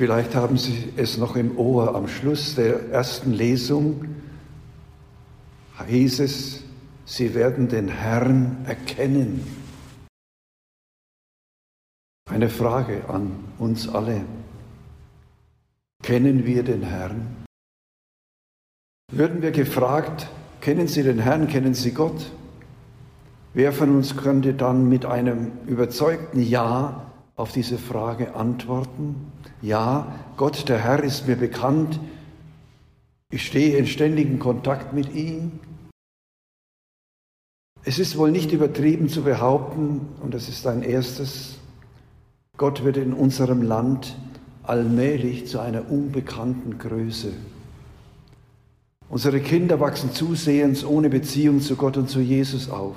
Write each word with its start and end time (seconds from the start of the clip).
Vielleicht 0.00 0.34
haben 0.34 0.56
Sie 0.56 0.94
es 0.96 1.18
noch 1.18 1.36
im 1.36 1.58
Ohr. 1.58 1.94
Am 1.94 2.08
Schluss 2.08 2.54
der 2.54 2.88
ersten 2.88 3.34
Lesung 3.34 4.06
hieß 5.86 6.20
es, 6.20 6.62
Sie 7.04 7.34
werden 7.34 7.68
den 7.68 7.88
Herrn 7.88 8.64
erkennen. 8.64 9.44
Eine 12.30 12.48
Frage 12.48 13.10
an 13.10 13.44
uns 13.58 13.90
alle. 13.90 14.24
Kennen 16.02 16.46
wir 16.46 16.62
den 16.62 16.82
Herrn? 16.82 17.44
Würden 19.12 19.42
wir 19.42 19.50
gefragt, 19.50 20.30
kennen 20.62 20.88
Sie 20.88 21.02
den 21.02 21.18
Herrn, 21.18 21.46
kennen 21.46 21.74
Sie 21.74 21.92
Gott? 21.92 22.32
Wer 23.52 23.74
von 23.74 23.94
uns 23.94 24.16
könnte 24.16 24.54
dann 24.54 24.88
mit 24.88 25.04
einem 25.04 25.52
überzeugten 25.66 26.40
Ja 26.40 27.09
auf 27.40 27.52
diese 27.52 27.78
Frage 27.78 28.34
antworten? 28.34 29.32
Ja, 29.62 30.14
Gott, 30.36 30.68
der 30.68 30.78
Herr, 30.78 31.02
ist 31.02 31.26
mir 31.26 31.36
bekannt. 31.36 31.98
Ich 33.32 33.46
stehe 33.46 33.78
in 33.78 33.86
ständigem 33.86 34.38
Kontakt 34.38 34.92
mit 34.92 35.14
ihm. 35.14 35.52
Es 37.82 37.98
ist 37.98 38.18
wohl 38.18 38.30
nicht 38.30 38.52
übertrieben 38.52 39.08
zu 39.08 39.22
behaupten, 39.22 40.02
und 40.22 40.34
das 40.34 40.50
ist 40.50 40.66
ein 40.66 40.82
erstes, 40.82 41.56
Gott 42.58 42.84
wird 42.84 42.98
in 42.98 43.14
unserem 43.14 43.62
Land 43.62 44.16
allmählich 44.62 45.46
zu 45.46 45.60
einer 45.60 45.90
unbekannten 45.90 46.78
Größe. 46.78 47.32
Unsere 49.08 49.40
Kinder 49.40 49.80
wachsen 49.80 50.12
zusehends 50.12 50.84
ohne 50.84 51.08
Beziehung 51.08 51.62
zu 51.62 51.76
Gott 51.76 51.96
und 51.96 52.10
zu 52.10 52.20
Jesus 52.20 52.68
auf. 52.68 52.96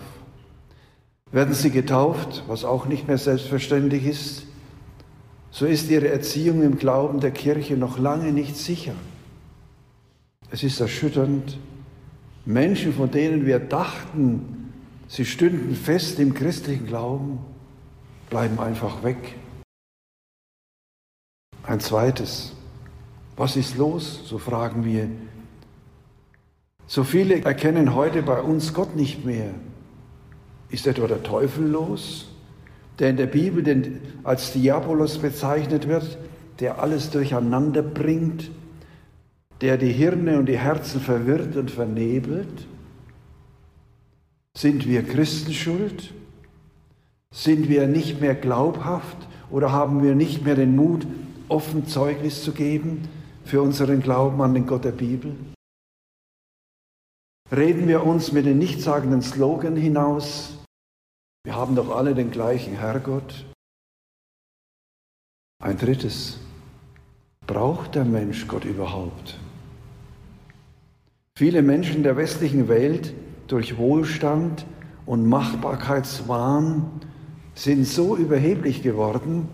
Werden 1.33 1.55
sie 1.55 1.71
getauft, 1.71 2.43
was 2.45 2.63
auch 2.63 2.85
nicht 2.85 3.07
mehr 3.07 3.17
selbstverständlich 3.17 4.05
ist, 4.05 4.43
so 5.49 5.65
ist 5.65 5.89
ihre 5.89 6.07
Erziehung 6.07 6.61
im 6.61 6.77
Glauben 6.77 7.21
der 7.21 7.31
Kirche 7.31 7.75
noch 7.75 7.97
lange 7.97 8.31
nicht 8.31 8.55
sicher. 8.55 8.93
Es 10.51 10.61
ist 10.61 10.79
erschütternd, 10.79 11.57
Menschen, 12.45 12.93
von 12.93 13.09
denen 13.09 13.47
wir 13.47 13.57
dachten, 13.57 14.71
sie 15.07 15.25
stünden 15.25 15.75
fest 15.75 16.19
im 16.19 16.35
christlichen 16.35 16.85
Glauben, 16.85 17.39
bleiben 18.29 18.59
einfach 18.59 19.01
weg. 19.01 19.35
Ein 21.63 21.79
zweites, 21.79 22.53
was 23.37 23.55
ist 23.55 23.75
los? 23.75 24.21
So 24.25 24.37
fragen 24.37 24.85
wir. 24.85 25.09
So 26.85 27.03
viele 27.03 27.41
erkennen 27.43 27.95
heute 27.95 28.21
bei 28.21 28.39
uns 28.39 28.75
Gott 28.75 28.95
nicht 28.95 29.25
mehr. 29.25 29.55
Ist 30.73 30.87
etwa 30.87 31.05
der 31.05 31.21
Teufel 31.21 31.67
los, 31.67 32.25
der 32.97 33.11
in 33.11 33.17
der 33.17 33.27
Bibel 33.27 34.01
als 34.23 34.53
Diabolos 34.53 35.19
bezeichnet 35.19 35.87
wird, 35.87 36.17
der 36.59 36.81
alles 36.81 37.11
durcheinander 37.11 37.83
bringt, 37.83 38.49
der 39.61 39.77
die 39.77 39.91
Hirne 39.91 40.39
und 40.39 40.47
die 40.47 40.57
Herzen 40.57 40.99
verwirrt 40.99 41.55
und 41.57 41.69
vernebelt? 41.69 42.65
Sind 44.57 44.87
wir 44.87 45.03
Christen 45.03 45.53
schuld? 45.53 46.11
Sind 47.31 47.69
wir 47.69 47.85
nicht 47.85 48.19
mehr 48.19 48.33
glaubhaft 48.33 49.17
oder 49.51 49.71
haben 49.71 50.01
wir 50.01 50.15
nicht 50.15 50.43
mehr 50.43 50.55
den 50.55 50.75
Mut, 50.75 51.05
offen 51.49 51.85
Zeugnis 51.85 52.43
zu 52.43 52.51
geben 52.51 53.07
für 53.45 53.61
unseren 53.61 54.01
Glauben 54.01 54.41
an 54.41 54.55
den 54.55 54.65
Gott 54.65 54.85
der 54.85 54.91
Bibel? 54.91 55.35
Reden 57.55 57.87
wir 57.87 58.03
uns 58.07 58.31
mit 58.31 58.47
den 58.47 58.57
nichtssagenden 58.57 59.21
Slogan 59.21 59.75
hinaus, 59.75 60.62
wir 61.43 61.55
haben 61.55 61.75
doch 61.75 61.95
alle 61.95 62.15
den 62.15 62.31
gleichen 62.31 62.75
Herrgott. 62.77 63.45
Ein 65.61 65.77
drittes, 65.77 66.39
braucht 67.45 67.95
der 67.95 68.05
Mensch 68.05 68.47
Gott 68.47 68.65
überhaupt? 68.65 69.39
Viele 71.37 71.61
Menschen 71.61 72.03
der 72.03 72.15
westlichen 72.15 72.67
Welt 72.67 73.13
durch 73.47 73.77
Wohlstand 73.77 74.65
und 75.05 75.25
Machbarkeitswahn 75.25 77.01
sind 77.55 77.85
so 77.85 78.15
überheblich 78.15 78.81
geworden, 78.81 79.49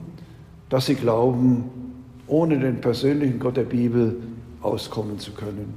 dass 0.70 0.86
sie 0.86 0.96
glauben, 0.96 1.72
ohne 2.28 2.60
den 2.60 2.82
persönlichen 2.82 3.40
Gott 3.40 3.58
der 3.58 3.64
Bibel 3.64 4.22
auskommen 4.62 5.20
zu 5.20 5.32
können. 5.34 5.74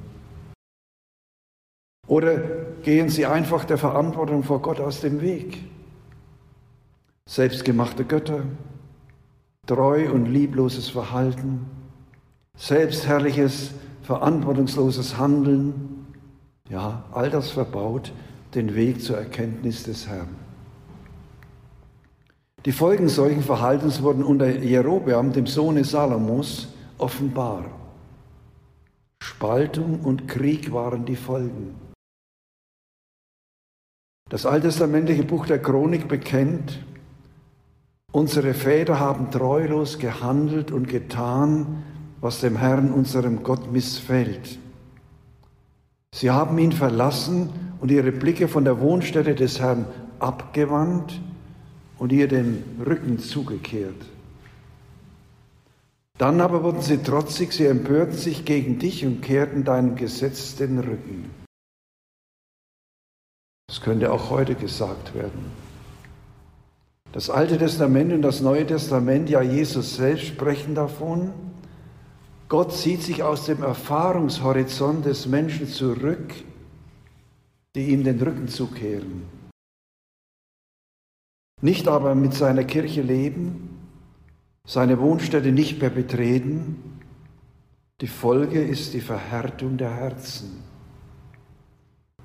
Oder 2.06 2.38
gehen 2.82 3.08
sie 3.08 3.24
einfach 3.24 3.64
der 3.64 3.78
Verantwortung 3.78 4.42
vor 4.42 4.60
Gott 4.60 4.80
aus 4.80 5.00
dem 5.00 5.22
Weg? 5.22 5.71
Selbstgemachte 7.28 8.04
Götter, 8.04 8.44
treu 9.66 10.10
und 10.10 10.26
liebloses 10.26 10.88
Verhalten, 10.88 11.66
selbstherrliches, 12.56 13.72
verantwortungsloses 14.02 15.16
Handeln, 15.16 16.06
ja, 16.68 17.04
all 17.12 17.30
das 17.30 17.50
verbaut 17.50 18.12
den 18.54 18.74
Weg 18.74 19.02
zur 19.02 19.18
Erkenntnis 19.18 19.84
des 19.84 20.06
Herrn. 20.08 20.36
Die 22.64 22.72
Folgen 22.72 23.08
solchen 23.08 23.42
Verhaltens 23.42 24.02
wurden 24.02 24.22
unter 24.22 24.48
Jerobeam, 24.48 25.32
dem 25.32 25.46
Sohne 25.46 25.84
Salomos, 25.84 26.68
offenbar. 26.98 27.64
Spaltung 29.22 30.00
und 30.00 30.28
Krieg 30.28 30.72
waren 30.72 31.04
die 31.04 31.16
Folgen. 31.16 31.74
Das 34.28 34.46
alttestamentliche 34.46 35.24
Buch 35.24 35.46
der 35.46 35.60
Chronik 35.60 36.08
bekennt, 36.08 36.84
Unsere 38.12 38.52
Väter 38.52 39.00
haben 39.00 39.30
treulos 39.30 39.98
gehandelt 39.98 40.70
und 40.70 40.86
getan, 40.86 41.82
was 42.20 42.40
dem 42.40 42.56
Herrn, 42.56 42.92
unserem 42.92 43.42
Gott, 43.42 43.72
missfällt. 43.72 44.58
Sie 46.14 46.30
haben 46.30 46.58
ihn 46.58 46.72
verlassen 46.72 47.48
und 47.80 47.90
ihre 47.90 48.12
Blicke 48.12 48.48
von 48.48 48.64
der 48.64 48.80
Wohnstätte 48.80 49.34
des 49.34 49.60
Herrn 49.60 49.86
abgewandt 50.18 51.20
und 51.98 52.12
ihr 52.12 52.28
den 52.28 52.62
Rücken 52.84 53.18
zugekehrt. 53.18 54.04
Dann 56.18 56.42
aber 56.42 56.62
wurden 56.62 56.82
sie 56.82 56.98
trotzig, 56.98 57.52
sie 57.52 57.64
empörten 57.64 58.16
sich 58.16 58.44
gegen 58.44 58.78
dich 58.78 59.06
und 59.06 59.22
kehrten 59.22 59.64
deinem 59.64 59.96
Gesetz 59.96 60.54
den 60.54 60.78
Rücken. 60.78 61.30
Das 63.68 63.80
könnte 63.80 64.12
auch 64.12 64.28
heute 64.28 64.54
gesagt 64.54 65.14
werden. 65.14 65.50
Das 67.12 67.28
Alte 67.28 67.58
Testament 67.58 68.10
und 68.12 68.22
das 68.22 68.40
Neue 68.40 68.66
Testament, 68.66 69.28
ja 69.28 69.42
Jesus 69.42 69.96
selbst 69.96 70.24
sprechen 70.24 70.74
davon. 70.74 71.32
Gott 72.48 72.72
zieht 72.72 73.02
sich 73.02 73.22
aus 73.22 73.44
dem 73.44 73.62
Erfahrungshorizont 73.62 75.04
des 75.04 75.26
Menschen 75.26 75.68
zurück, 75.68 76.34
die 77.74 77.90
ihm 77.90 78.02
den 78.02 78.20
Rücken 78.20 78.48
zukehren. 78.48 79.22
Nicht 81.60 81.86
aber 81.86 82.14
mit 82.14 82.32
seiner 82.34 82.64
Kirche 82.64 83.02
leben, 83.02 83.78
seine 84.66 84.98
Wohnstätte 84.98 85.52
nicht 85.52 85.80
mehr 85.80 85.90
betreten. 85.90 87.00
Die 88.00 88.08
Folge 88.08 88.62
ist 88.62 88.94
die 88.94 89.00
Verhärtung 89.00 89.76
der 89.76 89.94
Herzen. 89.94 90.64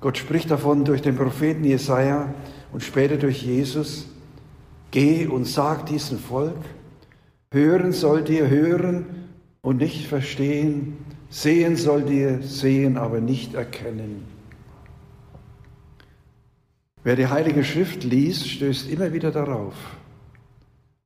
Gott 0.00 0.16
spricht 0.16 0.50
davon 0.50 0.84
durch 0.84 1.02
den 1.02 1.16
Propheten 1.16 1.64
Jesaja 1.64 2.34
und 2.72 2.82
später 2.82 3.16
durch 3.16 3.42
Jesus. 3.42 4.06
Geh 4.90 5.26
und 5.26 5.46
sag 5.46 5.86
diesem 5.86 6.18
Volk, 6.18 6.56
hören 7.52 7.92
sollt 7.92 8.28
ihr 8.30 8.48
hören 8.48 9.28
und 9.60 9.78
nicht 9.78 10.06
verstehen, 10.06 10.96
sehen 11.28 11.76
sollt 11.76 12.08
ihr 12.08 12.42
sehen, 12.42 12.96
aber 12.96 13.20
nicht 13.20 13.54
erkennen. 13.54 14.24
Wer 17.04 17.16
die 17.16 17.28
Heilige 17.28 17.64
Schrift 17.64 18.04
liest, 18.04 18.48
stößt 18.48 18.90
immer 18.90 19.12
wieder 19.12 19.30
darauf. 19.30 19.74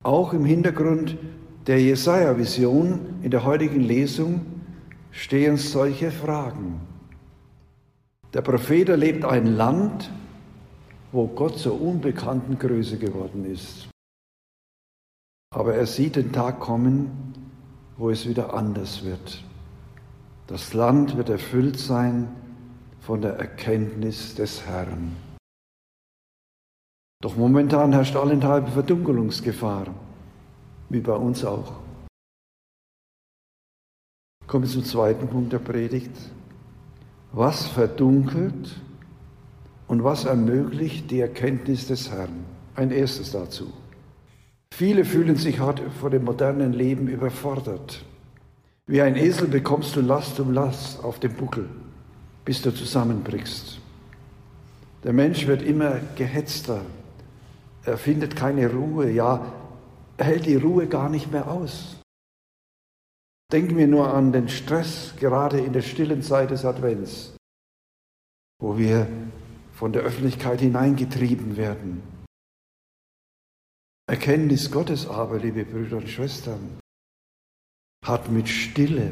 Auch 0.03 0.32
im 0.32 0.44
Hintergrund 0.44 1.16
der 1.66 1.81
Jesaja-Vision 1.81 3.00
in 3.22 3.31
der 3.31 3.44
heutigen 3.44 3.81
Lesung 3.81 4.47
stehen 5.12 5.57
solche 5.57 6.10
Fragen. 6.10 6.80
Der 8.34 8.41
Prophet 8.41 8.89
erlebt 8.89 9.24
ein 9.24 9.47
Land, 9.47 10.10
wo 11.12 11.26
Gott 11.28 11.59
zur 11.59 11.80
unbekannten 11.80 12.59
Größe 12.59 12.98
geworden 12.98 13.44
ist. 13.44 13.88
Aber 15.54 15.74
er 15.74 15.86
sieht 15.86 16.16
den 16.16 16.32
Tag 16.32 16.60
kommen, 16.60 17.34
wo 17.98 18.10
es 18.10 18.26
wieder 18.26 18.54
anders 18.54 19.04
wird. 19.04 19.44
Das 20.47 20.72
Land 20.72 21.16
wird 21.16 21.28
erfüllt 21.28 21.78
sein 21.78 22.34
von 23.00 23.20
der 23.20 23.34
Erkenntnis 23.34 24.34
des 24.34 24.66
Herrn. 24.66 25.16
Doch 27.20 27.36
momentan 27.36 27.92
herrscht 27.92 28.16
allenthalben 28.16 28.72
Verdunkelungsgefahr, 28.72 29.94
wie 30.88 31.00
bei 31.00 31.14
uns 31.14 31.44
auch. 31.44 31.74
Kommen 34.47 34.64
wir 34.64 34.70
zum 34.70 34.84
zweiten 34.84 35.28
Punkt 35.28 35.53
der 35.53 35.60
Predigt. 35.60 36.10
Was 37.32 37.66
verdunkelt 37.68 38.80
und 39.89 40.05
was 40.05 40.25
ermöglicht 40.25 41.11
die 41.11 41.21
Erkenntnis 41.21 41.87
des 41.89 42.11
Herrn? 42.11 42.45
Ein 42.75 42.91
erstes 42.91 43.33
dazu. 43.33 43.73
Viele 44.73 45.05
fühlen 45.05 45.37
sich 45.37 45.61
heute 45.61 45.91
vor 45.91 46.11
dem 46.11 46.25
modernen 46.25 46.73
Leben 46.73 47.09
überfordert. 47.09 48.05
Wie 48.87 49.03
ein 49.03 49.17
Esel 49.17 49.49
bekommst 49.49 49.95
du 49.95 50.01
Last 50.01 50.41
um 50.41 50.53
Last 50.53 51.05
auf 51.05 51.21
dem 51.21 51.34
Buckel, 51.34 51.69
bis 52.45 52.63
du 52.63 52.73
zusammenbrichst. 52.73 53.79
Der 55.05 55.13
Mensch 55.13 55.47
wird 55.47 55.63
immer 55.63 56.01
gehetzter. 56.17 56.83
Er 57.84 57.99
findet 57.99 58.34
keine 58.34 58.73
Ruhe, 58.73 59.11
ja, 59.11 59.53
er 60.17 60.25
hält 60.25 60.47
die 60.47 60.57
Ruhe 60.57 60.87
gar 60.87 61.09
nicht 61.09 61.31
mehr 61.31 61.51
aus. 61.51 62.01
Denken 63.53 63.77
wir 63.77 63.87
nur 63.87 64.13
an 64.15 64.33
den 64.33 64.49
Stress, 64.49 65.15
gerade 65.21 65.61
in 65.61 65.73
der 65.73 65.83
stillen 65.83 66.23
Zeit 66.23 66.51
des 66.51 66.65
Advents, 66.65 67.37
wo 68.59 68.79
wir 68.79 69.07
von 69.83 69.93
der 69.93 70.03
Öffentlichkeit 70.03 70.61
hineingetrieben 70.61 71.57
werden. 71.57 72.05
Erkenntnis 74.09 74.71
Gottes 74.71 75.09
aber, 75.09 75.41
liebe 75.41 75.65
Brüder 75.65 75.97
und 75.97 76.09
Schwestern, 76.09 76.79
hat 78.07 78.31
mit 78.31 78.49
Stille 78.49 79.11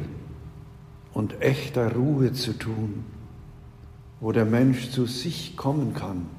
und 1.12 1.42
echter 1.42 1.92
Ruhe 1.96 2.34
zu 2.34 2.52
tun, 2.56 3.04
wo 4.20 4.30
der 4.30 4.44
Mensch 4.44 4.92
zu 4.92 5.06
sich 5.06 5.56
kommen 5.56 5.92
kann. 5.92 6.30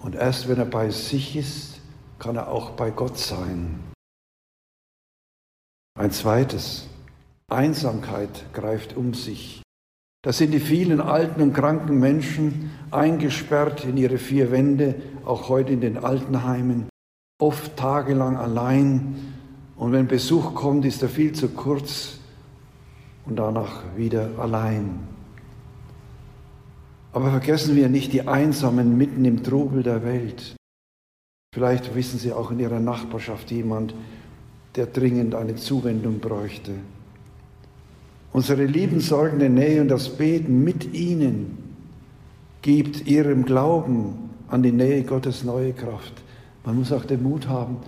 Und 0.00 0.16
erst 0.16 0.48
wenn 0.48 0.58
er 0.58 0.64
bei 0.64 0.90
sich 0.90 1.36
ist, 1.36 1.80
kann 2.18 2.34
er 2.34 2.48
auch 2.48 2.70
bei 2.70 2.90
Gott 2.90 3.18
sein. 3.18 3.78
Ein 5.96 6.10
zweites, 6.10 6.88
Einsamkeit 7.48 8.52
greift 8.52 8.96
um 8.96 9.14
sich. 9.14 9.62
Das 10.22 10.38
sind 10.38 10.52
die 10.52 10.60
vielen 10.60 11.00
alten 11.00 11.42
und 11.42 11.52
kranken 11.52 11.98
Menschen, 11.98 12.70
eingesperrt 12.92 13.84
in 13.84 13.96
ihre 13.96 14.18
vier 14.18 14.52
Wände, 14.52 14.94
auch 15.24 15.48
heute 15.48 15.72
in 15.72 15.80
den 15.80 15.98
Altenheimen, 15.98 16.88
oft 17.40 17.76
tagelang 17.76 18.36
allein. 18.36 19.16
Und 19.76 19.90
wenn 19.90 20.06
Besuch 20.06 20.54
kommt, 20.54 20.84
ist 20.84 21.02
er 21.02 21.08
viel 21.08 21.32
zu 21.32 21.48
kurz 21.48 22.20
und 23.26 23.36
danach 23.36 23.82
wieder 23.96 24.30
allein. 24.38 25.00
Aber 27.12 27.30
vergessen 27.30 27.74
wir 27.74 27.88
nicht 27.88 28.12
die 28.12 28.28
Einsamen 28.28 28.96
mitten 28.96 29.24
im 29.24 29.42
Trubel 29.42 29.82
der 29.82 30.04
Welt. 30.04 30.54
Vielleicht 31.52 31.96
wissen 31.96 32.18
Sie 32.18 32.32
auch 32.32 32.52
in 32.52 32.60
Ihrer 32.60 32.80
Nachbarschaft 32.80 33.50
jemand, 33.50 33.94
der 34.76 34.86
dringend 34.86 35.34
eine 35.34 35.56
Zuwendung 35.56 36.20
bräuchte. 36.20 36.72
Unsere 38.32 38.64
liebensorgende 38.64 39.50
Nähe 39.50 39.82
und 39.82 39.88
das 39.88 40.08
Beten 40.08 40.64
mit 40.64 40.94
ihnen 40.94 41.58
gibt 42.62 43.06
ihrem 43.06 43.44
Glauben 43.44 44.30
an 44.48 44.62
die 44.62 44.72
Nähe 44.72 45.02
Gottes 45.02 45.44
neue 45.44 45.72
Kraft. 45.72 46.14
Man 46.64 46.76
muss 46.76 46.92
auch 46.92 47.04
den 47.04 47.22
Mut 47.22 47.48
haben, 47.48 47.78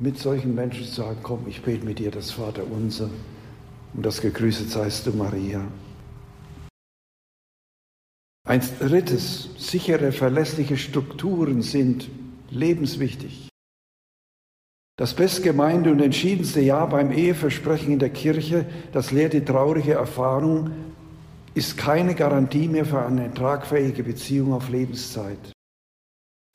mit 0.00 0.18
solchen 0.18 0.54
Menschen 0.54 0.86
zu 0.86 0.92
sagen, 0.92 1.18
komm, 1.22 1.46
ich 1.46 1.62
bete 1.62 1.84
mit 1.84 1.98
dir 1.98 2.10
das 2.10 2.30
Vaterunser 2.30 3.10
und 3.92 4.04
das 4.06 4.20
gegrüßet 4.20 4.70
seist 4.70 5.06
du 5.06 5.12
Maria. 5.12 5.60
Ein 8.46 8.60
drittes, 8.78 9.50
sichere, 9.56 10.12
verlässliche 10.12 10.76
Strukturen 10.76 11.62
sind 11.62 12.08
lebenswichtig. 12.50 13.48
Das 14.96 15.14
bestgemeinte 15.14 15.90
und 15.90 16.00
entschiedenste 16.00 16.60
Ja 16.60 16.86
beim 16.86 17.10
Eheversprechen 17.10 17.92
in 17.92 17.98
der 17.98 18.10
Kirche, 18.10 18.64
das 18.92 19.10
lehrt 19.10 19.32
die 19.32 19.44
traurige 19.44 19.94
Erfahrung, 19.94 20.70
ist 21.54 21.76
keine 21.76 22.14
Garantie 22.14 22.68
mehr 22.68 22.84
für 22.84 23.04
eine 23.04 23.32
tragfähige 23.34 24.04
Beziehung 24.04 24.52
auf 24.52 24.68
Lebenszeit. 24.68 25.52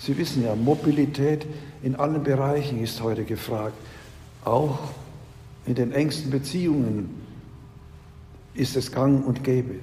Sie 0.01 0.18
wissen 0.18 0.45
ja, 0.45 0.56
Mobilität 0.56 1.45
in 1.83 1.95
allen 1.95 2.24
Bereichen 2.24 2.81
ist 2.81 3.01
heute 3.01 3.25
gefragt. 3.25 3.75
Auch 4.45 4.80
in 5.65 5.75
den 5.75 5.92
engsten 5.92 6.31
Beziehungen 6.31 7.21
ist 8.53 8.77
es 8.77 8.92
gang 8.92 9.25
und 9.25 9.44
gäbe. 9.44 9.75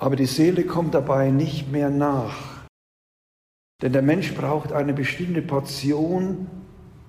Aber 0.00 0.16
die 0.16 0.26
Seele 0.26 0.64
kommt 0.64 0.94
dabei 0.94 1.30
nicht 1.30 1.70
mehr 1.70 1.90
nach. 1.90 2.66
Denn 3.82 3.92
der 3.92 4.02
Mensch 4.02 4.34
braucht 4.34 4.72
eine 4.72 4.92
bestimmte 4.92 5.42
Portion 5.42 6.48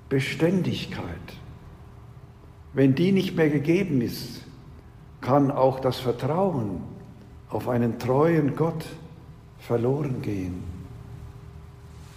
Beständigkeit. 0.09 1.05
Wenn 2.73 2.95
die 2.95 3.11
nicht 3.11 3.35
mehr 3.35 3.49
gegeben 3.49 4.01
ist, 4.01 4.45
kann 5.21 5.51
auch 5.51 5.79
das 5.79 5.99
Vertrauen 5.99 6.81
auf 7.49 7.67
einen 7.67 7.97
treuen 7.99 8.55
Gott 8.55 8.85
verloren 9.59 10.21
gehen. 10.21 10.63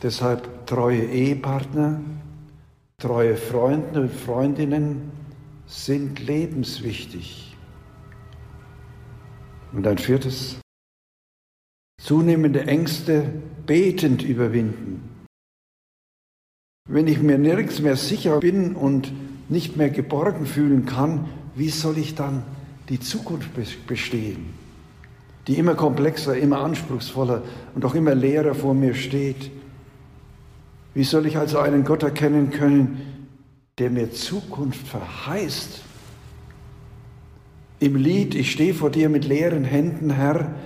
Deshalb 0.02 0.66
treue 0.66 1.04
Ehepartner, 1.04 2.00
treue 2.98 3.36
Freunde 3.36 4.02
und 4.02 4.12
Freundinnen 4.12 5.12
sind 5.66 6.20
lebenswichtig. 6.20 7.56
Und 9.72 9.86
ein 9.86 9.98
viertes, 9.98 10.58
zunehmende 12.00 12.66
Ängste 12.66 13.22
betend 13.66 14.22
überwinden. 14.22 15.09
Wenn 16.92 17.06
ich 17.06 17.22
mir 17.22 17.38
nirgends 17.38 17.80
mehr 17.80 17.94
sicher 17.94 18.40
bin 18.40 18.74
und 18.74 19.12
nicht 19.48 19.76
mehr 19.76 19.90
geborgen 19.90 20.44
fühlen 20.44 20.86
kann, 20.86 21.26
wie 21.54 21.68
soll 21.68 21.98
ich 21.98 22.16
dann 22.16 22.42
die 22.88 22.98
Zukunft 22.98 23.50
bestehen, 23.86 24.46
die 25.46 25.56
immer 25.56 25.76
komplexer, 25.76 26.36
immer 26.36 26.58
anspruchsvoller 26.58 27.42
und 27.76 27.84
auch 27.84 27.94
immer 27.94 28.16
leerer 28.16 28.56
vor 28.56 28.74
mir 28.74 28.94
steht? 28.94 29.52
Wie 30.92 31.04
soll 31.04 31.26
ich 31.26 31.38
also 31.38 31.60
einen 31.60 31.84
Gott 31.84 32.02
erkennen 32.02 32.50
können, 32.50 33.00
der 33.78 33.90
mir 33.90 34.10
Zukunft 34.10 34.88
verheißt? 34.88 35.82
Im 37.78 37.94
Lied 37.94 38.34
Ich 38.34 38.50
stehe 38.50 38.74
vor 38.74 38.90
dir 38.90 39.08
mit 39.08 39.24
leeren 39.24 39.62
Händen, 39.62 40.10
Herr, 40.10 40.56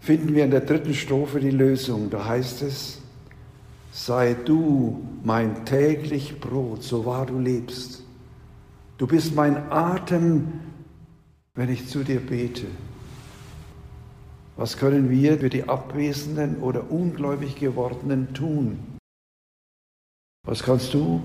finden 0.00 0.34
wir 0.34 0.44
in 0.44 0.50
der 0.50 0.62
dritten 0.62 0.94
Strophe 0.94 1.38
die 1.38 1.50
Lösung. 1.50 2.10
Da 2.10 2.24
heißt 2.24 2.62
es, 2.62 3.01
sei 3.92 4.34
du 4.34 5.06
mein 5.22 5.66
täglich 5.66 6.40
Brot, 6.40 6.82
so 6.82 7.04
wahr 7.04 7.26
du 7.26 7.38
lebst. 7.38 8.02
Du 8.96 9.06
bist 9.06 9.34
mein 9.34 9.70
Atem, 9.70 10.60
wenn 11.54 11.68
ich 11.68 11.86
zu 11.88 12.02
dir 12.02 12.20
bete. 12.20 12.66
Was 14.56 14.78
können 14.78 15.10
wir 15.10 15.38
für 15.38 15.50
die 15.50 15.68
Abwesenden 15.68 16.56
oder 16.62 16.90
ungläubig 16.90 17.56
gewordenen 17.56 18.32
tun? 18.32 18.78
Was 20.44 20.62
kannst 20.62 20.94
du, 20.94 21.22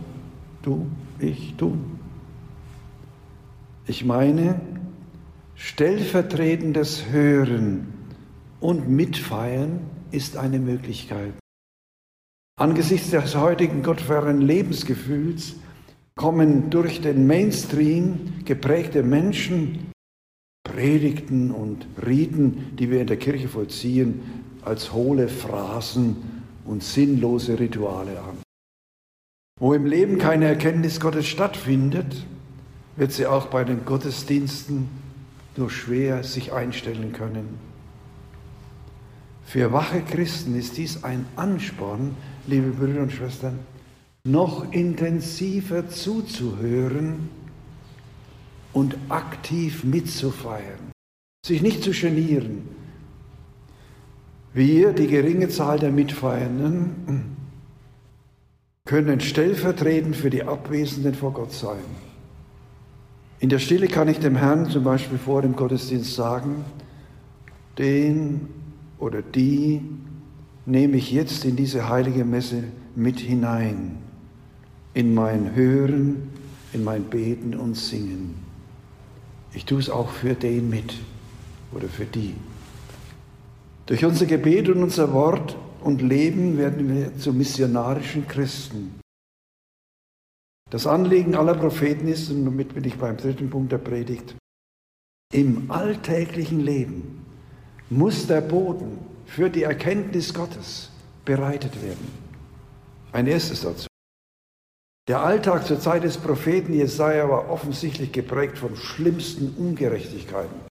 du, 0.61 0.87
ich 1.19 1.55
tun? 1.55 1.99
Ich 3.85 4.03
meine, 4.03 4.59
stellvertretendes 5.56 7.09
Hören 7.09 7.94
und 8.59 8.89
Mitfeiern 8.89 9.80
ist 10.11 10.35
eine 10.35 10.59
Möglichkeit. 10.59 11.33
Angesichts 12.59 13.11
des 13.11 13.35
heutigen 13.35 13.83
gottfernen 13.83 14.42
Lebensgefühls 14.42 15.57
kommen 16.16 16.71
durch 16.71 17.02
den 17.02 17.28
Mainstream 17.28 18.44
geprägte 18.45 19.04
Menschen 19.04 19.92
Predigten 20.64 21.52
und 21.52 21.85
Riten, 22.04 22.76
die 22.76 22.90
wir 22.90 23.02
in 23.02 23.06
der 23.07 23.18
Kirche 23.18 23.47
vollziehen, 23.47 24.21
als 24.64 24.92
hohle 24.92 25.28
Phrasen 25.28 26.16
und 26.66 26.83
sinnlose 26.83 27.59
Rituale 27.59 28.19
an. 28.19 28.37
Wo 29.59 29.76
im 29.76 29.85
Leben 29.85 30.18
keine 30.18 30.45
Erkenntnis 30.45 30.99
Gottes 30.99 31.28
stattfindet, 31.28 32.26
wird 32.95 33.11
sie 33.11 33.28
auch 33.28 33.45
bei 33.45 33.66
den 33.66 33.85
Gottesdiensten 33.85 34.90
nur 35.57 35.69
schwer 35.69 36.23
sich 36.23 36.54
einstellen 36.54 37.14
können. 37.14 37.59
Für 39.45 39.71
wache 39.71 40.02
Christen 40.02 40.56
ist 40.56 40.78
dies 40.78 41.04
ein 41.04 41.26
Ansporn, 41.35 42.16
liebe 42.47 42.69
Brüder 42.71 43.01
und 43.01 43.11
Schwestern, 43.11 43.59
noch 44.23 44.71
intensiver 44.71 45.89
zuzuhören 45.89 47.30
und 48.73 48.97
aktiv 49.09 49.83
mitzufeiern, 49.83 50.92
sich 51.45 51.61
nicht 51.61 51.83
zu 51.83 51.92
genieren. 51.92 52.68
Wir, 54.54 54.94
die 54.94 55.07
geringe 55.07 55.49
Zahl 55.49 55.80
der 55.80 55.92
Mitfeiernden, 55.92 57.37
können 58.85 59.19
stellvertretend 59.19 60.16
für 60.16 60.30
die 60.30 60.44
Abwesenden 60.44 61.13
vor 61.13 61.33
Gott 61.33 61.51
sein. 61.51 61.83
In 63.39 63.49
der 63.49 63.59
Stille 63.59 63.87
kann 63.87 64.07
ich 64.07 64.19
dem 64.19 64.35
Herrn 64.35 64.69
zum 64.69 64.83
Beispiel 64.83 65.18
vor 65.18 65.42
dem 65.42 65.56
Gottesdienst 65.56 66.16
sagen, 66.16 66.66
den 67.77 68.47
oder 68.97 69.21
die 69.21 69.81
nehme 70.68 70.97
ich 70.97 71.12
jetzt 71.12 71.45
in 71.45 71.56
diese 71.56 71.88
heilige 71.88 72.26
Messe 72.26 72.64
mit 72.94 73.19
hinein, 73.19 73.97
in 74.94 75.14
mein 75.14 75.56
Hören, 75.56 76.30
in 76.74 76.83
mein 76.83 77.06
Beten 77.06 77.56
und 77.56 77.76
Singen. 77.76 78.36
Ich 79.54 79.66
tue 79.66 79.80
es 79.80 79.90
auch 79.90 80.09
für 80.09 80.36
den 80.36 80.69
mit 80.69 80.94
oder 81.71 81.88
für 81.88 82.06
die. 82.06 82.36
Durch 83.86 84.04
unser 84.04 84.26
Gebet 84.26 84.68
und 84.68 84.83
unser 84.83 85.14
Wort 85.14 85.57
und 85.81 86.02
Leben 86.02 86.57
werden 86.57 86.94
wir 86.94 87.18
zu 87.18 87.31
missionarischen 87.31 88.28
Christen. 88.28 89.00
Das 90.69 90.86
Anliegen 90.86 91.36
aller 91.36 91.56
Propheten 91.56 92.09
ist, 92.09 92.30
und 92.30 92.44
damit 92.44 92.74
bin 92.74 92.83
ich 92.83 92.95
beim 92.97 93.16
dritten 93.16 93.50
Punkt 93.50 93.71
der 93.71 93.78
Predigt, 93.78 94.36
im 95.31 95.71
alltäglichen 95.71 96.59
Leben 96.59 97.26
muss 97.90 98.28
der 98.28 98.42
Boden 98.42 98.97
für 99.27 99.49
die 99.49 99.63
Erkenntnis 99.63 100.33
Gottes 100.33 100.89
bereitet 101.25 101.81
werden. 101.83 102.07
Ein 103.11 103.27
erstes 103.27 103.61
dazu. 103.61 103.87
Der 105.07 105.21
Alltag 105.21 105.65
zur 105.65 105.79
Zeit 105.79 106.03
des 106.03 106.17
Propheten 106.17 106.73
Jesaja 106.73 107.29
war 107.29 107.49
offensichtlich 107.49 108.11
geprägt 108.11 108.57
von 108.57 108.75
schlimmsten 108.75 109.53
Ungerechtigkeiten. 109.57 110.67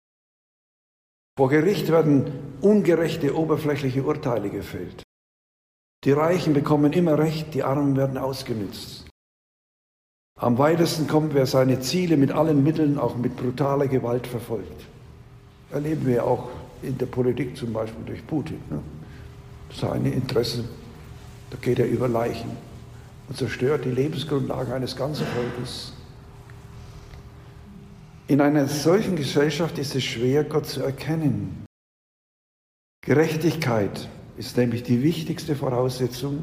Vor 1.38 1.48
Gericht 1.48 1.88
werden 1.90 2.56
ungerechte 2.60 3.36
oberflächliche 3.36 4.02
Urteile 4.02 4.50
gefällt. 4.50 5.02
Die 6.04 6.12
Reichen 6.12 6.54
bekommen 6.54 6.92
immer 6.92 7.18
Recht, 7.18 7.54
die 7.54 7.62
Armen 7.62 7.96
werden 7.96 8.18
ausgenützt. 8.18 9.06
Am 10.38 10.58
weitesten 10.58 11.08
kommt, 11.08 11.32
wer 11.34 11.46
seine 11.46 11.80
Ziele 11.80 12.16
mit 12.16 12.32
allen 12.32 12.62
Mitteln, 12.62 12.98
auch 12.98 13.16
mit 13.16 13.36
brutaler 13.36 13.88
Gewalt 13.88 14.26
verfolgt. 14.26 14.84
Erleben 15.70 16.06
wir 16.06 16.24
auch 16.24 16.48
in 16.82 16.98
der 16.98 17.06
Politik 17.06 17.56
zum 17.56 17.72
Beispiel 17.72 18.04
durch 18.04 18.26
Putin. 18.26 18.60
Ne? 18.70 18.80
Seine 19.72 20.10
Interessen, 20.10 20.68
da 21.50 21.58
geht 21.60 21.78
er 21.78 21.86
über 21.86 22.08
Leichen 22.08 22.50
und 23.28 23.36
zerstört 23.36 23.84
die 23.84 23.90
Lebensgrundlagen 23.90 24.72
eines 24.72 24.96
ganzen 24.96 25.26
Volkes. 25.26 25.92
In 28.28 28.40
einer 28.40 28.66
solchen 28.66 29.16
Gesellschaft 29.16 29.78
ist 29.78 29.94
es 29.94 30.04
schwer, 30.04 30.44
Gott 30.44 30.66
zu 30.66 30.82
erkennen. 30.82 31.64
Gerechtigkeit 33.02 34.08
ist 34.36 34.56
nämlich 34.56 34.82
die 34.82 35.02
wichtigste 35.02 35.54
Voraussetzung, 35.54 36.42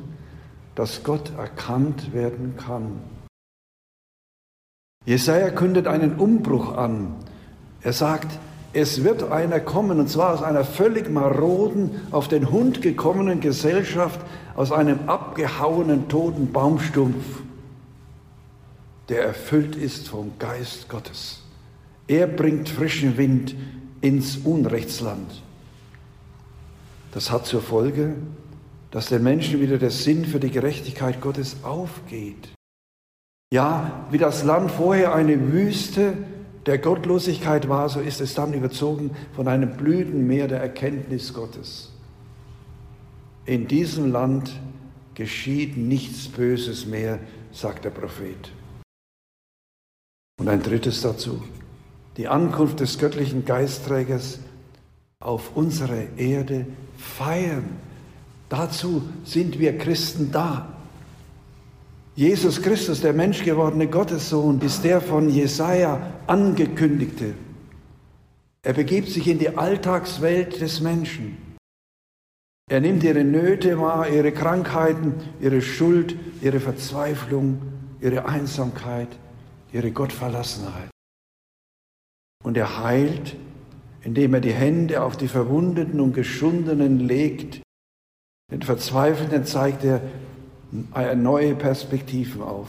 dass 0.76 1.04
Gott 1.04 1.32
erkannt 1.38 2.14
werden 2.14 2.56
kann. 2.58 3.02
Jesaja 5.06 5.50
kündet 5.50 5.88
einen 5.88 6.16
Umbruch 6.16 6.78
an. 6.78 7.16
Er 7.82 7.92
sagt, 7.92 8.40
es 8.74 9.04
wird 9.04 9.32
einer 9.32 9.60
kommen, 9.60 10.00
und 10.00 10.10
zwar 10.10 10.34
aus 10.34 10.42
einer 10.42 10.66
völlig 10.66 11.10
maroden, 11.10 12.02
auf 12.12 12.28
den 12.28 12.52
Hund 12.52 12.82
gekommenen 12.82 13.40
Gesellschaft, 13.40 14.20
aus 14.56 14.72
einem 14.72 15.08
abgehauenen, 15.08 16.10
toten 16.10 16.52
Baumstumpf, 16.52 17.24
der 19.10 19.24
erfüllt 19.24 19.76
ist 19.76 20.08
vom 20.08 20.32
Geist 20.40 20.90
Gottes. 20.90 21.44
Er 22.08 22.28
bringt 22.28 22.68
frischen 22.68 23.18
Wind 23.18 23.56
ins 24.02 24.38
Unrechtsland. 24.38 25.44
Das 27.12 27.30
hat 27.32 27.46
zur 27.46 27.62
Folge, 27.62 28.16
dass 28.90 29.08
den 29.08 29.24
Menschen 29.24 29.62
wieder 29.62 29.78
der 29.78 29.92
Sinn 29.92 30.26
für 30.26 30.40
die 30.40 30.52
Gerechtigkeit 30.52 31.22
Gottes 31.22 31.58
aufgeht. 31.64 32.50
Ja, 33.54 34.06
wie 34.10 34.18
das 34.18 34.44
Land 34.44 34.72
vorher 34.72 35.14
eine 35.14 35.52
Wüste 35.52 36.18
der 36.66 36.78
Gottlosigkeit 36.78 37.68
war, 37.68 37.90
so 37.90 38.00
ist 38.00 38.22
es 38.22 38.36
dann 38.36 38.54
überzogen 38.54 39.12
von 39.36 39.48
einem 39.48 39.76
Blütenmeer 39.76 40.48
der 40.48 40.62
Erkenntnis 40.62 41.34
Gottes. 41.34 41.92
In 43.46 43.68
diesem 43.68 44.12
Land 44.12 44.54
geschieht 45.16 45.78
nichts 45.78 46.30
Böses 46.30 46.86
mehr, 46.86 47.20
sagt 47.52 47.86
der 47.86 47.90
Prophet. 47.90 48.52
Und 50.40 50.48
ein 50.48 50.64
drittes 50.64 51.02
dazu, 51.02 51.44
die 52.18 52.28
Ankunft 52.28 52.80
des 52.80 52.98
göttlichen 52.98 53.46
Geistträgers 53.46 54.40
auf 55.20 55.56
unsere 55.56 56.08
Erde 56.18 56.66
feiern. 56.98 57.78
Dazu 58.50 59.04
sind 59.24 59.60
wir 59.60 59.78
Christen 59.78 60.32
da. 60.32 60.74
Jesus 62.16 62.62
Christus, 62.62 63.02
der 63.02 63.14
menschgewordene 63.14 63.88
Gottessohn, 63.88 64.62
ist 64.62 64.84
der 64.84 65.02
von 65.02 65.30
Jesaja 65.30 66.14
angekündigte. 66.28 67.34
Er 68.62 68.74
begibt 68.74 69.10
sich 69.10 69.28
in 69.28 69.40
die 69.40 69.58
Alltagswelt 69.58 70.62
des 70.62 70.80
Menschen. 70.80 71.38
Er 72.70 72.80
nimmt 72.80 73.04
ihre 73.04 73.24
Nöte 73.24 73.80
wahr, 73.80 74.10
ihre 74.10 74.32
Krankheiten, 74.32 75.16
ihre 75.42 75.62
Schuld, 75.62 76.16
ihre 76.42 76.60
Verzweiflung, 76.60 77.62
ihre 78.00 78.26
Einsamkeit, 78.26 79.10
ihre 79.74 79.92
Gottverlassenheit. 79.92 80.90
Und 82.44 82.58
er 82.58 82.84
heilt, 82.84 83.36
indem 84.02 84.36
er 84.36 84.42
die 84.42 84.54
Hände 84.54 85.02
auf 85.02 85.18
die 85.18 85.28
Verwundeten 85.28 86.00
und 86.00 86.14
Geschundenen 86.14 87.00
legt. 87.00 87.62
Den 88.52 88.62
Verzweifelnden 88.62 89.46
zeigt 89.46 89.84
er, 89.84 90.02
neue 91.16 91.56
Perspektiven 91.56 92.42
auf. 92.42 92.68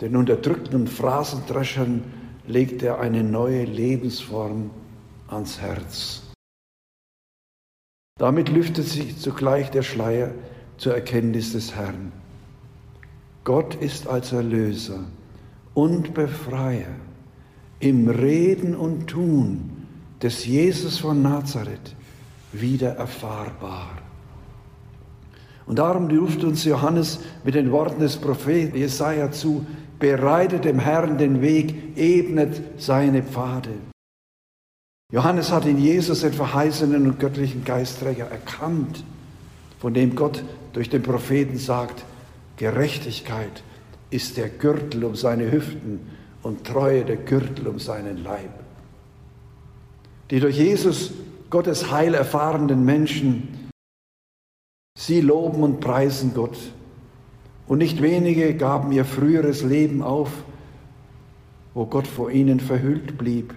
Den 0.00 0.16
Unterdrückten 0.16 0.86
Phrasendreschern 0.86 2.02
legt 2.46 2.82
er 2.82 3.00
eine 3.00 3.22
neue 3.22 3.64
Lebensform 3.64 4.70
ans 5.28 5.60
Herz. 5.60 6.22
Damit 8.18 8.48
lüftet 8.48 8.86
sich 8.86 9.18
zugleich 9.18 9.70
der 9.70 9.82
Schleier 9.82 10.32
zur 10.76 10.94
Erkenntnis 10.94 11.52
des 11.52 11.74
Herrn. 11.74 12.12
Gott 13.44 13.74
ist 13.74 14.06
als 14.06 14.32
Erlöser 14.32 15.00
und 15.74 16.14
Befreier 16.14 16.94
im 17.80 18.08
Reden 18.08 18.74
und 18.74 19.08
Tun 19.08 19.86
des 20.22 20.46
Jesus 20.46 20.98
von 20.98 21.22
Nazareth 21.22 21.94
wieder 22.52 22.96
erfahrbar. 22.96 24.03
Und 25.66 25.78
darum 25.78 26.08
ruft 26.08 26.44
uns 26.44 26.64
Johannes 26.64 27.20
mit 27.42 27.54
den 27.54 27.72
Worten 27.72 28.00
des 28.00 28.16
Propheten 28.16 28.76
Jesaja 28.76 29.30
zu: 29.30 29.64
Bereitet 29.98 30.64
dem 30.64 30.78
Herrn 30.78 31.18
den 31.18 31.40
Weg, 31.40 31.96
ebnet 31.96 32.60
seine 32.76 33.22
Pfade. 33.22 33.70
Johannes 35.12 35.52
hat 35.52 35.64
in 35.64 35.78
Jesus 35.78 36.20
den 36.20 36.32
verheißenen 36.32 37.06
und 37.06 37.20
göttlichen 37.20 37.64
Geistträger 37.64 38.26
erkannt, 38.26 39.04
von 39.78 39.94
dem 39.94 40.14
Gott 40.16 40.42
durch 40.72 40.90
den 40.90 41.02
Propheten 41.02 41.56
sagt: 41.56 42.04
Gerechtigkeit 42.56 43.62
ist 44.10 44.36
der 44.36 44.48
Gürtel 44.48 45.04
um 45.04 45.16
seine 45.16 45.50
Hüften 45.50 46.00
und 46.42 46.64
Treue 46.64 47.04
der 47.04 47.16
Gürtel 47.16 47.68
um 47.68 47.78
seinen 47.78 48.22
Leib. 48.22 48.50
Die 50.30 50.40
durch 50.40 50.56
Jesus 50.58 51.12
Gottes 51.50 51.90
Heil 51.90 52.14
erfahrenen 52.14 52.84
Menschen 52.84 53.53
Sie 54.96 55.20
loben 55.20 55.62
und 55.62 55.80
preisen 55.80 56.34
Gott. 56.34 56.56
Und 57.66 57.78
nicht 57.78 58.00
wenige 58.00 58.54
gaben 58.54 58.92
ihr 58.92 59.04
früheres 59.04 59.62
Leben 59.62 60.02
auf, 60.02 60.30
wo 61.74 61.86
Gott 61.86 62.06
vor 62.06 62.30
ihnen 62.30 62.60
verhüllt 62.60 63.18
blieb 63.18 63.54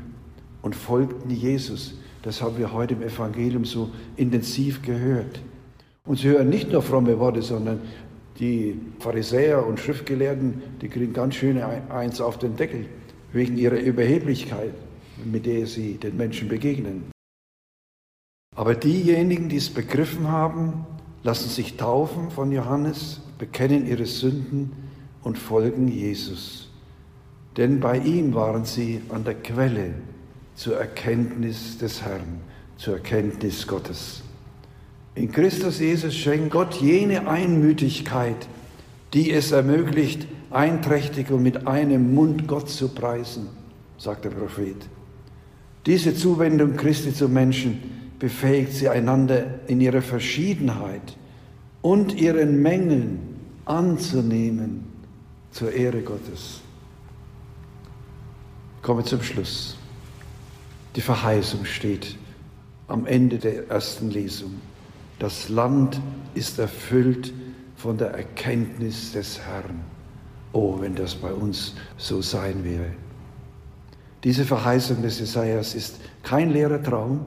und 0.62 0.76
folgten 0.76 1.30
Jesus. 1.30 2.00
Das 2.24 2.42
haben 2.42 2.58
wir 2.58 2.74
heute 2.74 2.96
im 2.96 3.04
Evangelium 3.04 3.66
so 3.66 3.92
intensiv 4.16 4.82
gehört. 4.82 5.42
Und 6.06 6.20
sie 6.20 6.30
hören 6.30 6.50
nicht 6.50 6.72
nur 6.72 6.82
fromme 6.82 7.20
Worte, 7.20 7.42
sondern 7.42 7.82
die 8.40 8.80
Pharisäer 9.00 9.66
und 9.66 9.80
Schriftgelehrten, 9.80 10.62
die 10.82 10.90
kriegen 10.90 11.14
ganz 11.14 11.36
schön 11.36 11.62
eins 11.62 12.20
auf 12.20 12.40
den 12.40 12.56
Deckel 12.56 12.88
wegen 13.32 13.58
ihrer 13.58 13.78
Überheblichkeit, 13.78 14.74
mit 15.24 15.46
der 15.46 15.68
sie 15.68 15.96
den 15.96 16.18
Menschen 16.18 16.48
begegnen. 16.48 17.12
Aber 18.56 18.74
diejenigen, 18.74 19.50
die 19.50 19.58
es 19.58 19.70
begriffen 19.70 20.30
haben, 20.32 20.86
lassen 21.28 21.50
sich 21.50 21.76
taufen 21.76 22.32
von 22.32 22.54
Johannes, 22.54 23.20
bekennen 23.38 23.86
ihre 23.86 24.06
Sünden 24.06 24.72
und 25.24 25.38
folgen 25.38 25.90
Jesus. 25.90 26.70
Denn 27.58 27.82
bei 27.82 27.98
ihm 27.98 28.34
waren 28.34 28.64
sie 28.64 29.02
an 29.10 29.26
der 29.26 29.34
Quelle 29.34 29.96
zur 30.56 30.78
Erkenntnis 30.78 31.80
des 31.80 32.02
Herrn, 32.02 32.40
zur 32.78 32.94
Erkenntnis 32.94 33.68
Gottes. 33.68 34.24
In 35.16 35.30
Christus 35.30 35.80
Jesus 35.80 36.16
schenkt 36.16 36.52
Gott 36.52 36.76
jene 36.76 37.28
Einmütigkeit, 37.28 38.48
die 39.14 39.30
es 39.34 39.52
ermöglicht, 39.52 40.26
einträchtig 40.50 41.30
und 41.30 41.44
mit 41.44 41.68
einem 41.68 42.16
Mund 42.16 42.48
Gott 42.48 42.70
zu 42.70 42.88
preisen, 42.88 43.50
sagt 43.98 44.24
der 44.24 44.30
Prophet. 44.30 44.78
Diese 45.86 46.16
Zuwendung 46.16 46.78
Christi 46.78 47.14
zum 47.14 47.34
Menschen 47.34 47.97
befähigt 48.20 48.74
sie 48.74 48.90
einander 48.90 49.60
in 49.68 49.80
ihrer 49.82 50.02
Verschiedenheit 50.02 51.18
und 51.82 52.20
ihren 52.20 52.62
Mängeln 52.62 53.20
anzunehmen 53.66 54.86
zur 55.52 55.72
Ehre 55.72 56.02
Gottes. 56.02 56.62
Komme 58.82 59.04
zum 59.04 59.22
Schluss. 59.22 59.78
Die 60.96 61.02
Verheißung 61.02 61.66
steht 61.66 62.18
am 62.88 63.06
Ende 63.06 63.38
der 63.38 63.70
ersten 63.70 64.10
Lesung. 64.10 64.54
Das 65.20 65.50
Land 65.50 66.00
ist 66.34 66.58
erfüllt 66.60 67.34
von 67.76 67.98
der 67.98 68.12
Erkenntnis 68.12 69.12
des 69.12 69.40
Herrn. 69.40 69.82
Oh, 70.54 70.80
wenn 70.80 70.96
das 70.96 71.16
bei 71.16 71.32
uns 71.32 71.76
so 71.98 72.22
sein 72.22 72.64
wäre. 72.64 72.92
Diese 74.24 74.46
Verheißung 74.46 75.02
des 75.02 75.20
Jesajas 75.20 75.76
ist 75.76 76.00
kein 76.24 76.52
leerer 76.52 76.82
Traum, 76.82 77.26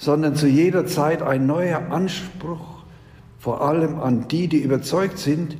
sondern 0.00 0.34
zu 0.34 0.48
jeder 0.48 0.86
Zeit 0.86 1.20
ein 1.20 1.46
neuer 1.46 1.90
Anspruch, 1.90 2.84
vor 3.38 3.60
allem 3.60 4.00
an 4.00 4.28
die, 4.28 4.48
die 4.48 4.62
überzeugt 4.62 5.18
sind, 5.18 5.58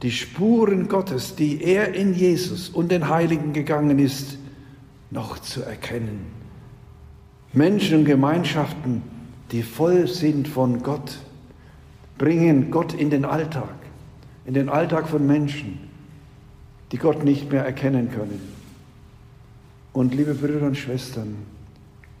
die 0.00 0.10
Spuren 0.10 0.88
Gottes, 0.88 1.36
die 1.36 1.62
er 1.62 1.94
in 1.94 2.14
Jesus 2.14 2.70
und 2.70 2.90
den 2.90 3.10
Heiligen 3.10 3.52
gegangen 3.52 3.98
ist, 3.98 4.38
noch 5.10 5.38
zu 5.40 5.62
erkennen. 5.62 6.20
Menschen 7.52 7.98
und 7.98 8.04
Gemeinschaften, 8.06 9.02
die 9.52 9.62
voll 9.62 10.08
sind 10.08 10.48
von 10.48 10.82
Gott, 10.82 11.18
bringen 12.16 12.70
Gott 12.70 12.94
in 12.94 13.10
den 13.10 13.26
Alltag, 13.26 13.74
in 14.46 14.54
den 14.54 14.70
Alltag 14.70 15.06
von 15.06 15.26
Menschen, 15.26 15.80
die 16.92 16.96
Gott 16.96 17.24
nicht 17.24 17.52
mehr 17.52 17.66
erkennen 17.66 18.10
können. 18.10 18.40
Und 19.92 20.14
liebe 20.14 20.32
Brüder 20.32 20.66
und 20.66 20.78
Schwestern, 20.78 21.36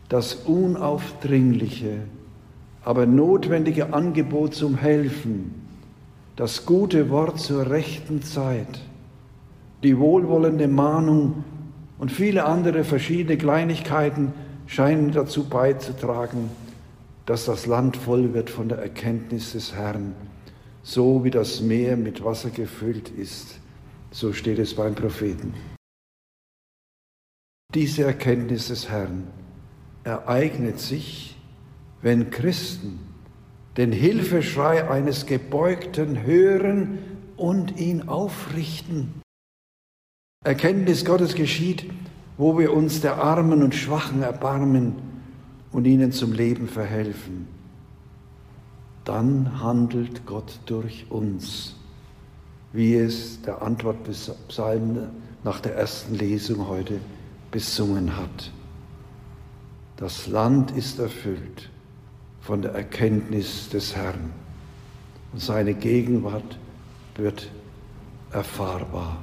das 0.08 0.34
unaufdringliche, 0.34 1.98
aber 2.84 3.06
notwendige 3.06 3.92
Angebot 3.92 4.54
zum 4.54 4.76
Helfen, 4.76 5.54
das 6.36 6.66
gute 6.66 7.10
Wort 7.10 7.40
zur 7.40 7.70
rechten 7.70 8.22
Zeit, 8.22 8.82
die 9.82 9.98
wohlwollende 9.98 10.68
Mahnung 10.68 11.44
und 11.98 12.12
viele 12.12 12.44
andere 12.44 12.84
verschiedene 12.84 13.38
Kleinigkeiten 13.38 14.32
scheinen 14.66 15.12
dazu 15.12 15.48
beizutragen, 15.48 16.50
dass 17.24 17.44
das 17.44 17.66
Land 17.66 17.96
voll 17.96 18.34
wird 18.34 18.50
von 18.50 18.68
der 18.68 18.78
Erkenntnis 18.78 19.52
des 19.52 19.74
Herrn, 19.74 20.14
so 20.82 21.24
wie 21.24 21.30
das 21.30 21.60
Meer 21.60 21.96
mit 21.96 22.24
Wasser 22.24 22.50
gefüllt 22.50 23.08
ist. 23.08 23.58
So 24.12 24.32
steht 24.32 24.58
es 24.58 24.74
beim 24.74 24.94
Propheten. 24.94 25.54
Diese 27.74 28.04
Erkenntnis 28.04 28.68
des 28.68 28.88
Herrn 28.88 29.24
ereignet 30.06 30.78
sich, 30.78 31.36
wenn 32.00 32.30
Christen 32.30 33.00
den 33.76 33.92
Hilfeschrei 33.92 34.88
eines 34.88 35.26
Gebeugten 35.26 36.22
hören 36.22 36.98
und 37.36 37.78
ihn 37.78 38.08
aufrichten. 38.08 39.20
Erkenntnis 40.44 41.04
Gottes 41.04 41.34
geschieht, 41.34 41.90
wo 42.38 42.58
wir 42.58 42.72
uns 42.72 43.00
der 43.00 43.18
Armen 43.18 43.62
und 43.62 43.74
Schwachen 43.74 44.22
erbarmen 44.22 44.94
und 45.72 45.86
ihnen 45.86 46.12
zum 46.12 46.32
Leben 46.32 46.68
verhelfen. 46.68 47.48
Dann 49.04 49.60
handelt 49.60 50.24
Gott 50.24 50.60
durch 50.66 51.06
uns, 51.10 51.74
wie 52.72 52.94
es 52.94 53.42
der 53.42 53.62
Antwortpsalm 53.62 55.08
nach 55.42 55.60
der 55.60 55.74
ersten 55.74 56.14
Lesung 56.14 56.68
heute 56.68 57.00
besungen 57.50 58.16
hat. 58.16 58.52
Das 59.96 60.26
Land 60.26 60.72
ist 60.72 60.98
erfüllt 60.98 61.70
von 62.42 62.62
der 62.62 62.72
Erkenntnis 62.72 63.70
des 63.70 63.96
Herrn 63.96 64.32
und 65.32 65.40
seine 65.40 65.74
Gegenwart 65.74 66.58
wird 67.16 67.50
erfahrbar. 68.30 69.22